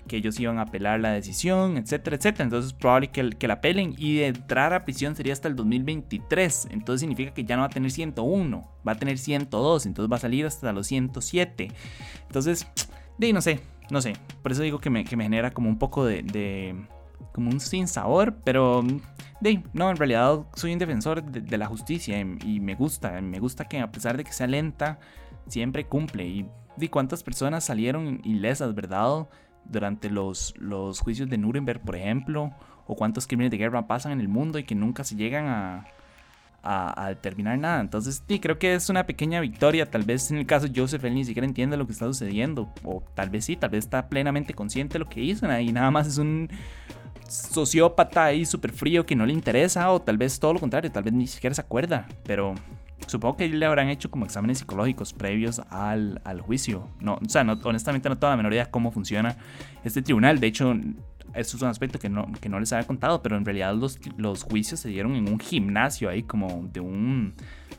que 0.08 0.16
ellos 0.16 0.40
iban 0.40 0.58
a 0.58 0.62
apelar 0.62 0.98
la 0.98 1.12
decisión, 1.12 1.76
etcétera, 1.76 2.16
etcétera. 2.16 2.44
Entonces 2.44 2.72
es 2.72 2.78
probable 2.78 3.10
que, 3.10 3.46
la 3.46 3.54
apelen 3.54 3.94
y 3.96 4.16
de 4.16 4.26
entrar 4.26 4.74
a 4.74 4.84
prisión 4.84 5.14
sería 5.14 5.32
hasta 5.32 5.46
el 5.46 5.54
2023. 5.54 6.68
Entonces 6.72 7.00
significa 7.00 7.32
que 7.32 7.44
ya 7.44 7.54
no 7.54 7.62
va 7.62 7.66
a 7.66 7.70
tener 7.70 7.90
101, 7.92 8.68
va 8.86 8.92
a 8.92 8.96
tener 8.96 9.18
102, 9.18 9.86
entonces 9.86 10.12
va 10.12 10.16
a 10.16 10.20
salir 10.20 10.44
hasta 10.46 10.72
los 10.72 10.88
107. 10.88 11.68
Entonces, 12.26 12.66
de 13.18 13.32
no 13.32 13.40
sé, 13.40 13.60
no 13.90 14.00
sé. 14.00 14.14
Por 14.42 14.50
eso 14.50 14.62
digo 14.62 14.80
que 14.80 14.90
me, 14.90 15.04
genera 15.06 15.52
como 15.52 15.68
un 15.68 15.78
poco 15.78 16.04
de 16.04 16.22
como 17.32 17.50
un 17.50 17.60
sin 17.60 17.86
sabor, 17.86 18.36
pero 18.44 18.84
de, 19.40 19.62
no, 19.72 19.90
en 19.90 19.96
realidad 19.96 20.40
soy 20.54 20.72
un 20.72 20.78
defensor 20.78 21.22
de, 21.22 21.58
la 21.58 21.66
justicia 21.66 22.18
y, 22.18 22.60
me 22.60 22.74
gusta, 22.74 23.20
me 23.20 23.38
gusta 23.38 23.66
que 23.66 23.78
a 23.78 23.90
pesar 23.92 24.16
de 24.16 24.24
que 24.24 24.32
sea 24.32 24.46
lenta, 24.46 24.98
siempre 25.46 25.86
cumple. 25.86 26.26
Y 26.26 26.46
de 26.76 26.90
cuántas 26.90 27.22
personas 27.22 27.64
salieron 27.64 28.20
ilesas, 28.24 28.74
¿verdad? 28.74 29.28
Durante 29.68 30.10
los, 30.10 30.54
los 30.58 31.00
juicios 31.00 31.28
de 31.28 31.38
Nuremberg, 31.38 31.80
por 31.80 31.96
ejemplo, 31.96 32.52
o 32.87 32.96
cuántos 32.96 33.26
crímenes 33.26 33.50
de 33.50 33.58
guerra 33.58 33.87
pasan 33.87 34.12
en 34.12 34.20
el 34.20 34.28
mundo 34.28 34.58
y 34.58 34.64
que 34.64 34.75
nunca 34.75 35.04
se 35.04 35.14
llegan 35.14 35.46
a, 35.46 35.87
a, 36.62 37.08
determinar 37.08 37.58
nada. 37.58 37.80
Entonces, 37.80 38.22
sí, 38.26 38.40
creo 38.40 38.58
que 38.58 38.75
es 38.75 38.88
una 38.88 39.04
pequeña 39.04 39.40
victoria. 39.40 39.90
Tal 39.90 40.04
vez 40.04 40.30
en 40.30 40.38
el 40.38 40.46
caso 40.46 40.66
de 40.68 40.80
Joseph, 40.80 41.04
él 41.04 41.14
ni 41.14 41.25
siquiera 41.25 41.46
entiende 41.46 41.76
lo 41.76 41.87
que 41.87 41.92
está 41.92 42.06
sucediendo. 42.06 42.72
O 42.84 43.02
tal 43.14 43.30
vez 43.30 43.44
sí, 43.44 43.56
tal 43.56 43.70
vez 43.70 43.84
está 43.84 44.08
plenamente 44.08 44.54
consciente 44.54 44.94
de 44.94 45.00
lo 45.00 45.08
que 45.08 45.20
hizo. 45.20 45.46
Y 45.60 45.72
nada 45.72 45.90
más 45.90 46.06
es 46.06 46.18
un, 46.18 46.48
sociópata 47.28 48.25
ahí 48.25 48.44
súper 48.44 48.72
frío 48.72 49.06
que 49.06 49.14
no 49.14 49.26
le 49.26 49.32
interesa, 49.32 49.90
o 49.92 50.00
tal 50.00 50.16
vez 50.16 50.40
todo 50.40 50.54
lo 50.54 50.60
contrario, 50.60 50.90
tal 50.90 51.04
vez 51.04 51.12
ni 51.12 51.26
siquiera 51.26 51.54
se 51.54 51.60
acuerda, 51.60 52.08
pero 52.25 52.54
supongo 53.08 53.36
que 53.36 53.48
le 53.48 53.66
habrán 53.66 53.88
hecho 53.88 54.10
como 54.10 54.24
exámenes 54.24 54.58
psicológicos 54.58 55.12
previos 55.12 55.60
al, 55.70 56.20
juicio. 56.40 56.88
No, 57.00 57.14
o 57.14 57.28
sea, 57.28 57.44
no, 57.44 57.58
honestamente 57.64 58.08
no 58.08 58.16
tengo 58.18 58.30
la 58.30 58.36
menor 58.36 58.52
idea 58.52 58.70
cómo 58.70 58.92
funciona 58.92 59.36
este 59.84 60.02
tribunal. 60.02 60.38
De 60.40 60.46
hecho, 60.46 60.74
esto 61.34 61.56
es 61.56 61.62
un 61.62 61.68
aspecto 61.68 61.98
que 61.98 62.08
no, 62.08 62.30
que 62.40 62.48
no 62.48 62.60
les 62.60 62.72
había 62.72 62.86
contado, 62.86 63.22
pero 63.22 63.36
en 63.36 63.44
realidad 63.44 63.74
los, 63.74 63.98
los 64.16 64.42
juicios 64.42 64.80
se 64.80 64.88
dieron 64.88 65.14
en 65.14 65.28
un 65.28 65.38
gimnasio 65.38 66.08
ahí 66.08 66.22
como 66.22 66.68
de 66.72 66.80
un, 66.80 67.34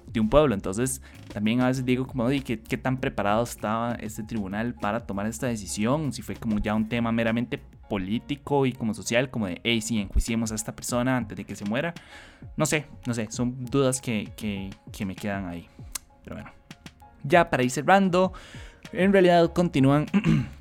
de 0.07 0.19
un 0.19 0.29
pueblo. 0.29 0.53
Entonces, 0.55 1.01
también 1.33 1.61
a 1.61 1.67
veces 1.67 1.85
digo 1.85 2.07
como, 2.07 2.27
¿qué, 2.27 2.41
¿qué 2.59 2.77
tan 2.77 2.97
preparado 2.97 3.43
estaba 3.43 3.93
este 3.93 4.23
tribunal 4.23 4.73
para 4.73 5.05
tomar 5.05 5.27
esta 5.27 5.47
decisión? 5.47 6.13
Si 6.13 6.21
fue 6.21 6.35
como 6.35 6.59
ya 6.59 6.75
un 6.75 6.89
tema 6.89 7.11
meramente 7.11 7.61
político 7.89 8.65
y 8.65 8.71
como 8.71 8.93
social, 8.93 9.29
como 9.29 9.47
de, 9.47 9.59
hey, 9.63 9.81
sí, 9.81 9.99
enjuiciemos 9.99 10.51
a 10.51 10.55
esta 10.55 10.75
persona 10.75 11.17
antes 11.17 11.37
de 11.37 11.43
que 11.43 11.55
se 11.55 11.65
muera. 11.65 11.93
No 12.55 12.65
sé, 12.65 12.85
no 13.05 13.13
sé, 13.13 13.27
son 13.31 13.65
dudas 13.65 13.99
que, 13.99 14.31
que, 14.37 14.69
que 14.91 15.05
me 15.05 15.15
quedan 15.15 15.47
ahí. 15.47 15.67
Pero 16.23 16.37
bueno, 16.37 16.51
ya 17.23 17.49
para 17.49 17.63
ir 17.63 17.71
cerrando, 17.71 18.31
en 18.93 19.11
realidad 19.11 19.51
continúan 19.51 20.05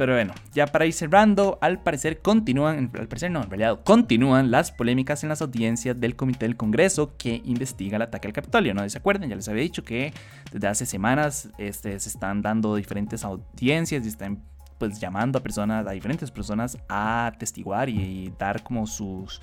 Pero 0.00 0.14
bueno, 0.14 0.32
ya 0.54 0.66
para 0.66 0.86
ir 0.86 0.94
cerrando, 0.94 1.58
al 1.60 1.82
parecer 1.82 2.22
continúan, 2.22 2.90
al 2.98 3.06
parecer 3.06 3.30
no, 3.30 3.42
en 3.42 3.50
realidad 3.50 3.80
continúan 3.84 4.50
las 4.50 4.72
polémicas 4.72 5.24
en 5.24 5.28
las 5.28 5.42
audiencias 5.42 6.00
del 6.00 6.16
Comité 6.16 6.46
del 6.46 6.56
Congreso 6.56 7.18
que 7.18 7.42
investiga 7.44 7.96
el 7.96 8.02
ataque 8.04 8.26
al 8.26 8.32
Capitolio. 8.32 8.72
No 8.72 8.88
se 8.88 8.96
acuerdan, 8.96 9.28
ya 9.28 9.36
les 9.36 9.46
había 9.50 9.62
dicho 9.62 9.84
que 9.84 10.14
desde 10.50 10.68
hace 10.68 10.86
semanas 10.86 11.50
este, 11.58 12.00
se 12.00 12.08
están 12.08 12.40
dando 12.40 12.76
diferentes 12.76 13.24
audiencias 13.24 14.02
y 14.06 14.08
están 14.08 14.42
pues 14.80 14.98
llamando 14.98 15.38
a 15.38 15.42
personas, 15.42 15.86
a 15.86 15.90
diferentes 15.90 16.30
personas 16.30 16.78
a 16.88 17.32
testiguar 17.38 17.90
y, 17.90 18.32
dar 18.38 18.62
como 18.62 18.86
sus, 18.86 19.40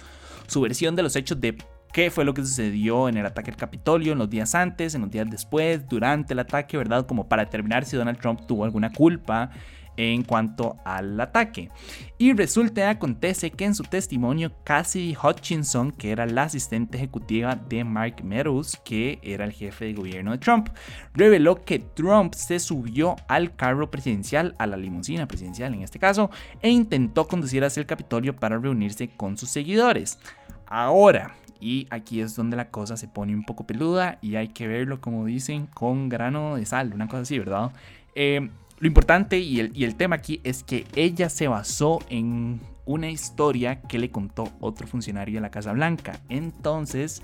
su 0.47 0.59
versión 0.61 0.95
de 0.95 1.03
los 1.03 1.15
hechos 1.15 1.39
de 1.39 1.55
qué 1.93 2.09
fue 2.09 2.25
lo 2.25 2.33
que 2.33 2.41
sucedió 2.41 3.07
en 3.07 3.17
el 3.17 3.25
ataque 3.25 3.51
al 3.51 3.55
Capitolio, 3.55 4.13
en 4.13 4.17
los 4.17 4.29
días 4.29 4.55
antes, 4.55 4.95
en 4.95 5.01
los 5.01 5.11
días 5.11 5.29
después, 5.29 5.87
durante 5.87 6.33
el 6.33 6.39
ataque, 6.39 6.75
¿verdad? 6.75 7.05
Como 7.05 7.29
para 7.29 7.45
determinar 7.45 7.85
si 7.85 7.95
Donald 7.95 8.19
Trump 8.19 8.47
tuvo 8.47 8.65
alguna 8.65 8.91
culpa 8.91 9.51
en 9.97 10.23
cuanto 10.23 10.77
al 10.85 11.19
ataque. 11.19 11.69
Y 12.17 12.33
resulta 12.33 12.89
acontece 12.89 13.51
que 13.51 13.65
en 13.65 13.75
su 13.75 13.83
testimonio 13.83 14.51
Cassidy 14.63 15.15
Hutchinson, 15.21 15.91
que 15.91 16.11
era 16.11 16.25
la 16.25 16.43
asistente 16.43 16.97
ejecutiva 16.97 17.55
de 17.55 17.83
Mark 17.83 18.23
Meadows, 18.23 18.77
que 18.85 19.19
era 19.21 19.45
el 19.45 19.51
jefe 19.51 19.85
de 19.85 19.93
gobierno 19.93 20.31
de 20.31 20.37
Trump, 20.37 20.69
reveló 21.13 21.63
que 21.63 21.79
Trump 21.79 22.33
se 22.33 22.59
subió 22.59 23.15
al 23.27 23.55
carro 23.55 23.91
presidencial, 23.91 24.55
a 24.59 24.67
la 24.67 24.77
limusina 24.77 25.27
presidencial 25.27 25.73
en 25.73 25.81
este 25.81 25.99
caso, 25.99 26.29
e 26.61 26.69
intentó 26.69 27.27
conducir 27.27 27.63
hacia 27.63 27.81
el 27.81 27.87
Capitolio 27.87 28.35
para 28.35 28.57
reunirse 28.57 29.09
con 29.09 29.37
sus 29.37 29.49
seguidores. 29.49 30.19
Ahora, 30.67 31.35
y 31.59 31.87
aquí 31.89 32.21
es 32.21 32.35
donde 32.35 32.57
la 32.57 32.69
cosa 32.69 32.97
se 32.97 33.07
pone 33.07 33.33
un 33.33 33.43
poco 33.43 33.65
peluda 33.65 34.19
y 34.21 34.35
hay 34.35 34.49
que 34.49 34.67
verlo, 34.67 35.01
como 35.01 35.25
dicen, 35.25 35.67
con 35.67 36.09
grano 36.09 36.55
de 36.55 36.65
sal, 36.65 36.93
una 36.93 37.07
cosa 37.07 37.21
así, 37.21 37.39
¿verdad? 37.39 37.71
Eh, 38.15 38.49
lo 38.79 38.87
importante 38.87 39.39
y 39.39 39.59
el, 39.59 39.95
tema 39.95 40.17
aquí 40.17 40.39
es 40.43 40.63
que 40.63 40.85
ella 40.95 41.29
se 41.29 41.47
basó 41.47 41.99
en 42.09 42.59
una 42.85 43.09
historia 43.09 43.81
que 43.81 43.99
le 43.99 44.11
contó 44.11 44.51
otro 44.59 44.87
funcionario 44.87 45.35
de 45.35 45.41
la 45.41 45.51
Casa 45.51 45.73
Blanca. 45.73 46.19
Entonces, 46.29 47.21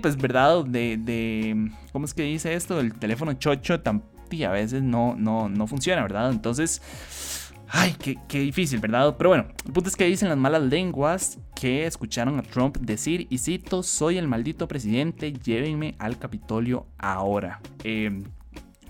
pues 0.00 0.16
verdad, 0.16 0.64
de, 0.64 1.70
¿cómo 1.92 2.04
es 2.04 2.14
que 2.14 2.22
dice 2.22 2.54
esto? 2.54 2.80
El 2.80 2.94
teléfono 2.94 3.32
chocho 3.34 3.80
a 4.42 4.50
veces 4.50 4.82
no, 4.82 5.14
no, 5.16 5.48
no 5.48 5.66
funciona, 5.68 6.02
¿verdad? 6.02 6.32
Entonces, 6.32 6.82
ay, 7.68 7.94
qué, 8.02 8.16
qué, 8.26 8.40
difícil, 8.40 8.80
¿verdad? 8.80 9.14
Pero 9.16 9.30
bueno, 9.30 9.46
el 9.64 9.72
punto 9.72 9.88
es 9.88 9.94
que 9.94 10.06
dicen 10.06 10.28
las 10.28 10.38
malas 10.38 10.62
lenguas 10.62 11.38
que 11.54 11.86
escucharon 11.86 12.38
a 12.40 12.42
Trump 12.42 12.78
decir, 12.78 13.28
y 13.30 13.38
cito, 13.38 13.84
soy 13.84 14.18
el 14.18 14.26
maldito 14.26 14.66
presidente, 14.66 15.32
llévenme 15.32 15.94
al 15.98 16.18
Capitolio 16.18 16.86
ahora. 16.98 17.60
Eh, 17.84 18.24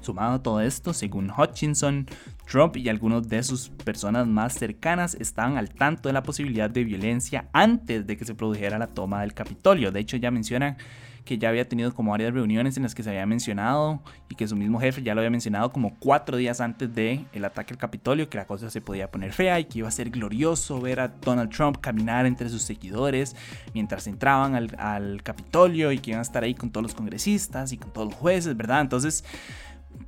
Sumado 0.04 0.34
a 0.34 0.42
todo 0.42 0.60
esto, 0.60 0.92
según 0.92 1.30
Hutchinson, 1.30 2.06
Trump 2.46 2.76
y 2.76 2.88
algunos 2.88 3.28
de 3.28 3.42
sus 3.42 3.70
personas 3.70 4.26
más 4.26 4.52
cercanas 4.54 5.14
estaban 5.14 5.56
al 5.56 5.70
tanto 5.70 6.08
de 6.08 6.12
la 6.12 6.22
posibilidad 6.22 6.68
de 6.68 6.84
violencia 6.84 7.48
antes 7.52 8.06
de 8.06 8.16
que 8.16 8.24
se 8.24 8.34
produjera 8.34 8.78
la 8.78 8.88
toma 8.88 9.22
del 9.22 9.34
Capitolio. 9.34 9.90
De 9.92 10.00
hecho, 10.00 10.16
ya 10.16 10.30
mencionan 10.30 10.76
que 11.24 11.38
ya 11.38 11.48
había 11.48 11.66
tenido 11.66 11.92
como 11.94 12.10
varias 12.10 12.34
reuniones 12.34 12.76
en 12.76 12.82
las 12.82 12.94
que 12.94 13.02
se 13.02 13.10
había 13.10 13.24
mencionado 13.26 14.02
y 14.28 14.34
que 14.34 14.46
su 14.46 14.56
mismo 14.56 14.78
jefe 14.78 15.02
ya 15.02 15.14
lo 15.14 15.20
había 15.20 15.30
mencionado 15.30 15.72
como 15.72 15.98
cuatro 15.98 16.36
días 16.36 16.60
antes 16.60 16.94
de 16.94 17.24
el 17.32 17.44
ataque 17.44 17.72
al 17.72 17.78
Capitolio, 17.78 18.28
que 18.28 18.36
la 18.36 18.46
cosa 18.46 18.70
se 18.70 18.80
podía 18.80 19.10
poner 19.10 19.32
fea 19.32 19.58
y 19.58 19.64
que 19.64 19.78
iba 19.78 19.88
a 19.88 19.90
ser 19.90 20.10
glorioso 20.10 20.80
ver 20.80 21.00
a 21.00 21.08
Donald 21.08 21.50
Trump 21.50 21.78
caminar 21.80 22.26
entre 22.26 22.48
sus 22.50 22.62
seguidores 22.62 23.34
mientras 23.72 24.06
entraban 24.06 24.54
al, 24.54 24.76
al 24.78 25.22
Capitolio 25.22 25.92
y 25.92 25.98
que 25.98 26.10
iban 26.10 26.20
a 26.20 26.22
estar 26.22 26.44
ahí 26.44 26.54
con 26.54 26.70
todos 26.70 26.82
los 26.82 26.94
congresistas 26.94 27.72
y 27.72 27.78
con 27.78 27.90
todos 27.92 28.08
los 28.08 28.16
jueces, 28.16 28.56
¿verdad? 28.56 28.82
Entonces 28.82 29.24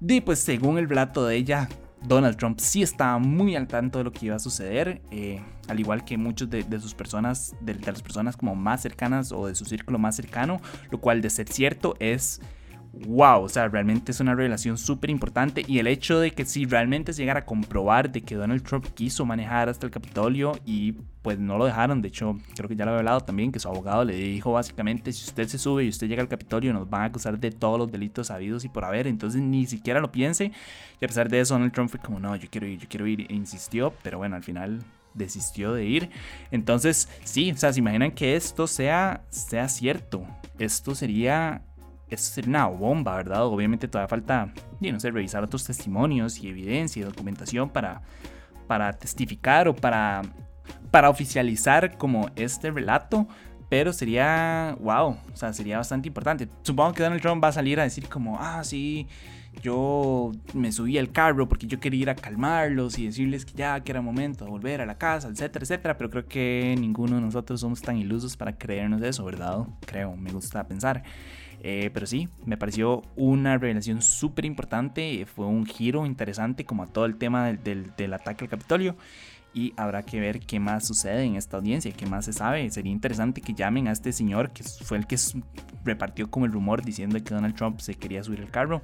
y 0.01 0.21
pues 0.21 0.41
según 0.41 0.79
el 0.79 0.89
relato 0.89 1.27
de 1.27 1.37
ella, 1.37 1.69
Donald 2.03 2.37
Trump 2.37 2.59
sí 2.61 2.83
estaba 2.83 3.19
muy 3.19 3.57
al 3.57 3.67
tanto 3.67 3.99
de 3.99 4.05
lo 4.05 4.13
que 4.13 4.27
iba 4.27 4.37
a 4.37 4.39
suceder, 4.39 5.03
eh, 5.11 5.43
al 5.69 5.81
igual 5.81 6.05
que 6.05 6.17
muchos 6.17 6.49
de, 6.49 6.65
sus 6.81 6.95
personas, 6.95 7.57
de, 7.61 7.75
las 7.75 8.03
personas 8.03 8.37
como 8.37 8.55
más 8.55 8.83
cercanas 8.83 9.33
o 9.33 9.47
de 9.47 9.55
su 9.55 9.65
círculo 9.65 9.99
más 9.99 10.17
cercano, 10.17 10.61
lo 10.91 10.99
cual 10.99 11.21
de 11.21 11.31
ser 11.31 11.49
cierto 11.49 11.97
es 11.99 12.41
wow, 13.05 13.43
o 13.43 13.49
sea, 13.49 13.69
realmente 13.69 14.13
es 14.13 14.21
una 14.21 14.35
revelación 14.35 14.79
súper 14.79 15.11
importante 15.11 15.65
y 15.67 15.79
el 15.79 15.87
hecho 15.87 16.19
de 16.19 16.31
que 16.31 16.45
si 16.45 16.65
realmente 16.65 17.13
se 17.13 17.23
llegara 17.23 17.41
a 17.41 17.45
comprobar 17.45 18.11
de 18.11 18.23
que 18.23 18.35
Donald 18.35 18.63
Trump 18.63 18.87
quiso 18.95 19.27
manejar 19.27 19.69
hasta 19.69 19.87
el 19.87 19.93
Capitolio 19.93 20.59
y 20.65 20.93
pues 21.23 21.39
no 21.39 21.59
lo 21.59 21.67
dejaron, 21.67 22.01
de 22.01 22.09
hecho 22.09 22.39
creo 22.55 22.69
que 22.69 22.77
ya 22.77 22.85
lo 22.85 22.93
había 22.93 23.01
hablado 23.01 23.21
también, 23.21 23.53
que 23.53 23.59
su 23.59 23.69
abogado 23.69 24.05
le 24.05 24.15
dijo 24.15 24.53
básicamente 24.53 25.13
si 25.13 25.25
usted 25.25 25.49
se 25.49 25.59
sube 25.59 25.85
y 25.85 25.89
usted 25.89 26.09
llega 26.09 26.23
al 26.23 26.29
Capitolio 26.29 26.73
nos 26.73 26.89
van 26.89 27.03
a 27.03 27.05
acusar 27.07 27.39
de 27.39 27.51
todos 27.51 27.79
los 27.79 27.93
delitos 27.93 28.31
habidos 28.31 28.65
y 28.65 28.69
por 28.69 28.85
haber, 28.85 29.07
entonces 29.07 29.43
ni 29.43 29.67
siquiera 29.67 30.01
lo 30.01 30.11
piense 30.11 30.53
y 31.01 31.05
a 31.05 31.09
pesar 31.09 31.29
de 31.29 31.41
eso 31.41 31.55
Donald 31.55 31.73
Trump 31.73 31.91
fue 31.91 32.01
como 32.01 32.19
no, 32.19 32.35
yo 32.37 32.49
quiero 32.51 32.67
ir, 32.67 32.79
yo 32.79 32.89
quiero 32.89 33.07
ir 33.07 33.27
e 33.29 33.35
insistió, 33.35 33.93
pero 34.03 34.19
bueno, 34.19 34.37
al 34.37 34.43
final 34.43 34.81
desistió 35.13 35.73
de 35.73 35.87
ir. 35.87 36.11
Entonces, 36.51 37.09
sí, 37.25 37.51
o 37.51 37.57
sea, 37.57 37.73
se 37.73 37.81
imaginan 37.81 38.13
que 38.13 38.37
esto 38.37 38.67
sea, 38.67 39.23
sea 39.31 39.67
cierto. 39.69 40.27
Esto 40.59 40.95
sería 40.95 41.63
esto 42.09 42.35
sería 42.35 42.51
una 42.51 42.67
bomba, 42.67 43.17
¿verdad? 43.17 43.45
Obviamente 43.47 43.89
todavía 43.89 44.09
falta, 44.09 44.53
no 44.81 45.01
sé, 45.01 45.11
revisar 45.11 45.43
otros 45.43 45.65
testimonios 45.65 46.39
y 46.39 46.49
evidencia 46.49 47.01
y 47.01 47.05
documentación 47.05 47.71
para, 47.71 48.03
para 48.67 48.93
testificar 48.93 49.69
o 49.69 49.75
para, 49.75 50.23
para 50.91 51.11
oficializar 51.11 51.97
como 51.99 52.31
este 52.37 52.71
relato. 52.71 53.27
Pero 53.69 53.93
sería, 53.93 54.77
wow, 54.81 55.17
o 55.33 55.37
sea, 55.37 55.53
sería 55.53 55.79
bastante 55.79 56.07
importante. 56.07 56.49
Supongo 56.63 56.93
que 56.93 57.03
Donald 57.03 57.21
Trump 57.21 57.43
va 57.43 57.49
a 57.49 57.53
salir 57.53 57.81
a 57.81 57.83
decir 57.83 58.09
como, 58.09 58.39
ah, 58.39 58.63
sí, 58.63 59.09
yo 59.61 60.31
me 60.55 60.71
subí 60.71 60.99
al 60.99 61.11
carro 61.11 61.49
porque 61.49 61.67
yo 61.67 61.81
quería 61.81 62.03
ir 62.03 62.11
a 62.11 62.15
calmarlos 62.15 62.97
y 62.99 63.07
decirles 63.07 63.45
que 63.45 63.55
ya, 63.55 63.81
que 63.81 63.91
era 63.91 64.01
momento 64.01 64.45
de 64.45 64.51
volver 64.53 64.81
a 64.81 64.87
la 64.87 64.99
casa, 64.99 65.29
etcétera, 65.29 65.65
etcétera. 65.65 65.97
Pero 65.99 66.11
creo 66.11 66.27
que 66.27 66.77
ninguno 66.79 67.17
de 67.17 67.23
nosotros 67.23 67.61
somos 67.61 67.83
tan 67.83 67.97
ilusos 67.97 68.37
para 68.37 68.57
creernos 68.57 69.03
eso, 69.03 69.25
¿verdad? 69.25 69.67
Creo, 69.85 70.17
me 70.17 70.31
gusta 70.31 70.67
pensar. 70.69 71.03
Eh, 71.69 71.91
pero 71.93 72.07
sí, 72.07 72.29
me 72.45 72.57
pareció 72.57 73.03
una 73.17 73.59
revelación 73.59 74.01
súper 74.01 74.45
importante. 74.45 75.27
Fue 75.27 75.47
un 75.47 75.67
giro 75.67 76.07
interesante 76.07 76.65
como 76.65 76.85
a 76.85 76.87
todo 76.87 77.07
el 77.07 77.17
tema 77.17 77.49
del, 77.49 77.93
del, 77.97 78.15
ataque 78.15 78.45
al 78.45 78.49
Capitolio. 78.49 78.95
Y 79.53 79.73
habrá 79.77 80.05
que 80.05 80.21
ver 80.21 80.39
qué 80.39 80.61
más 80.61 80.87
sucede 80.87 81.25
en 81.25 81.35
esta 81.35 81.57
audiencia, 81.57 81.91
qué 81.91 82.07
más 82.07 82.27
se 82.27 82.33
sabe. 82.33 82.71
Sería 82.71 82.93
interesante 82.93 83.41
que 83.41 83.53
llamen 83.53 83.89
a 83.89 83.91
este 83.91 84.13
señor 84.13 84.53
que 84.53 84.63
fue 84.63 84.97
el 84.97 85.09
que 85.09 85.17
repartió 85.85 86.31
como 86.31 86.47
el 86.47 86.53
rumor 86.53 86.85
diciendo 86.85 87.19
que 87.25 87.35
Donald 87.35 87.57
Trump 87.57 87.81
se 87.81 87.97
quería 87.97 88.23
subir 88.23 88.43
el 88.43 88.51
carro. 88.53 88.83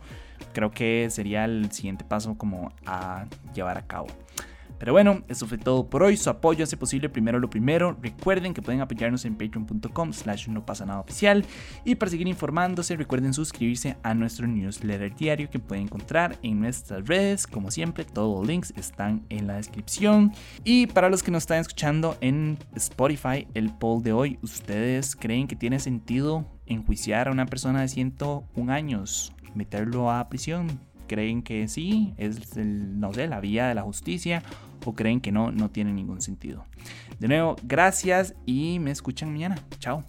Creo 0.53 0.73
que 0.73 1.07
sería 1.09 1.45
el 1.45 1.71
siguiente 1.71 2.05
paso 2.05 2.37
como 2.37 2.73
a 2.85 3.27
llevar 3.55 3.79
a 3.79 3.87
cabo. 3.87 4.09
Pero 4.83 4.95
bueno, 4.95 5.23
eso 5.29 5.47
fue 5.47 5.59
todo 5.59 5.89
por 5.89 6.03
hoy. 6.03 6.17
Su 6.17 6.29
apoyo 6.29 6.65
hace 6.65 6.77
posible 6.77 7.09
primero 7.09 7.39
lo 7.39 7.49
primero. 7.49 7.97
Recuerden 8.03 8.53
que 8.53 8.63
pueden 8.63 8.81
apoyarnos 8.81 9.25
en 9.25 9.37
patreon.com 9.37 10.13
slash 10.13 10.49
no 10.49 10.67
pasa 10.67 10.85
nada 10.85 10.99
oficial. 10.99 11.45
Y 11.85 11.95
para 11.95 12.11
seguir 12.11 12.27
informándose, 12.27 12.97
recuerden 12.97 13.33
suscribirse 13.33 13.97
a 14.03 14.13
nuestro 14.13 14.49
newsletter 14.49 15.15
diario 15.15 15.49
que 15.49 15.61
pueden 15.61 15.85
encontrar 15.85 16.37
en 16.43 16.59
nuestras 16.59 17.07
redes. 17.07 17.47
Como 17.47 17.71
siempre, 17.71 18.05
todos 18.05 18.41
los 18.41 18.49
links 18.49 18.75
están 18.77 19.25
en 19.29 19.47
la 19.47 19.55
descripción. 19.55 20.33
Y 20.65 20.89
para 20.89 21.11
los 21.11 21.23
que 21.23 21.31
nos 21.31 21.45
están 21.45 21.61
escuchando 21.61 22.17
en 22.21 22.59
Spotify, 22.75 23.47
el 23.55 23.73
poll 23.73 24.03
de 24.03 24.13
hoy, 24.13 24.41
¿ustedes 24.43 25.15
creen 25.15 25.47
que 25.47 25.55
tiene 25.55 25.79
sentido 25.79 26.45
enjuiciar 26.67 27.29
a 27.29 27.31
una 27.31 27.47
persona 27.47 27.83
de 27.83 27.87
101 27.87 28.73
años? 28.73 29.33
¿Meterlo 29.55 30.11
a 30.11 30.29
prisión? 30.29 30.81
creen 31.07 31.43
que 31.43 31.69
sí, 31.69 32.15
es 32.17 32.57
el, 32.57 32.99
no 32.99 33.13
sé, 33.13 33.27
la 33.27 33.39
vía 33.39 33.69
de 33.69 33.75
la 33.75 33.83
justicia 33.83 34.43
o 34.85 34.95
creen 34.95 35.21
que 35.21 35.33
no, 35.33 35.53
no 35.53 35.71
tiene 35.71 35.93
ningún 35.93 36.21
sentido. 36.21 36.65
De 37.19 37.29
nuevo, 37.29 37.57
gracias 37.63 38.35
y 38.47 38.79
me 38.79 38.91
escuchan 38.91 39.33
mañana. 39.33 39.57
Chao. 39.79 40.05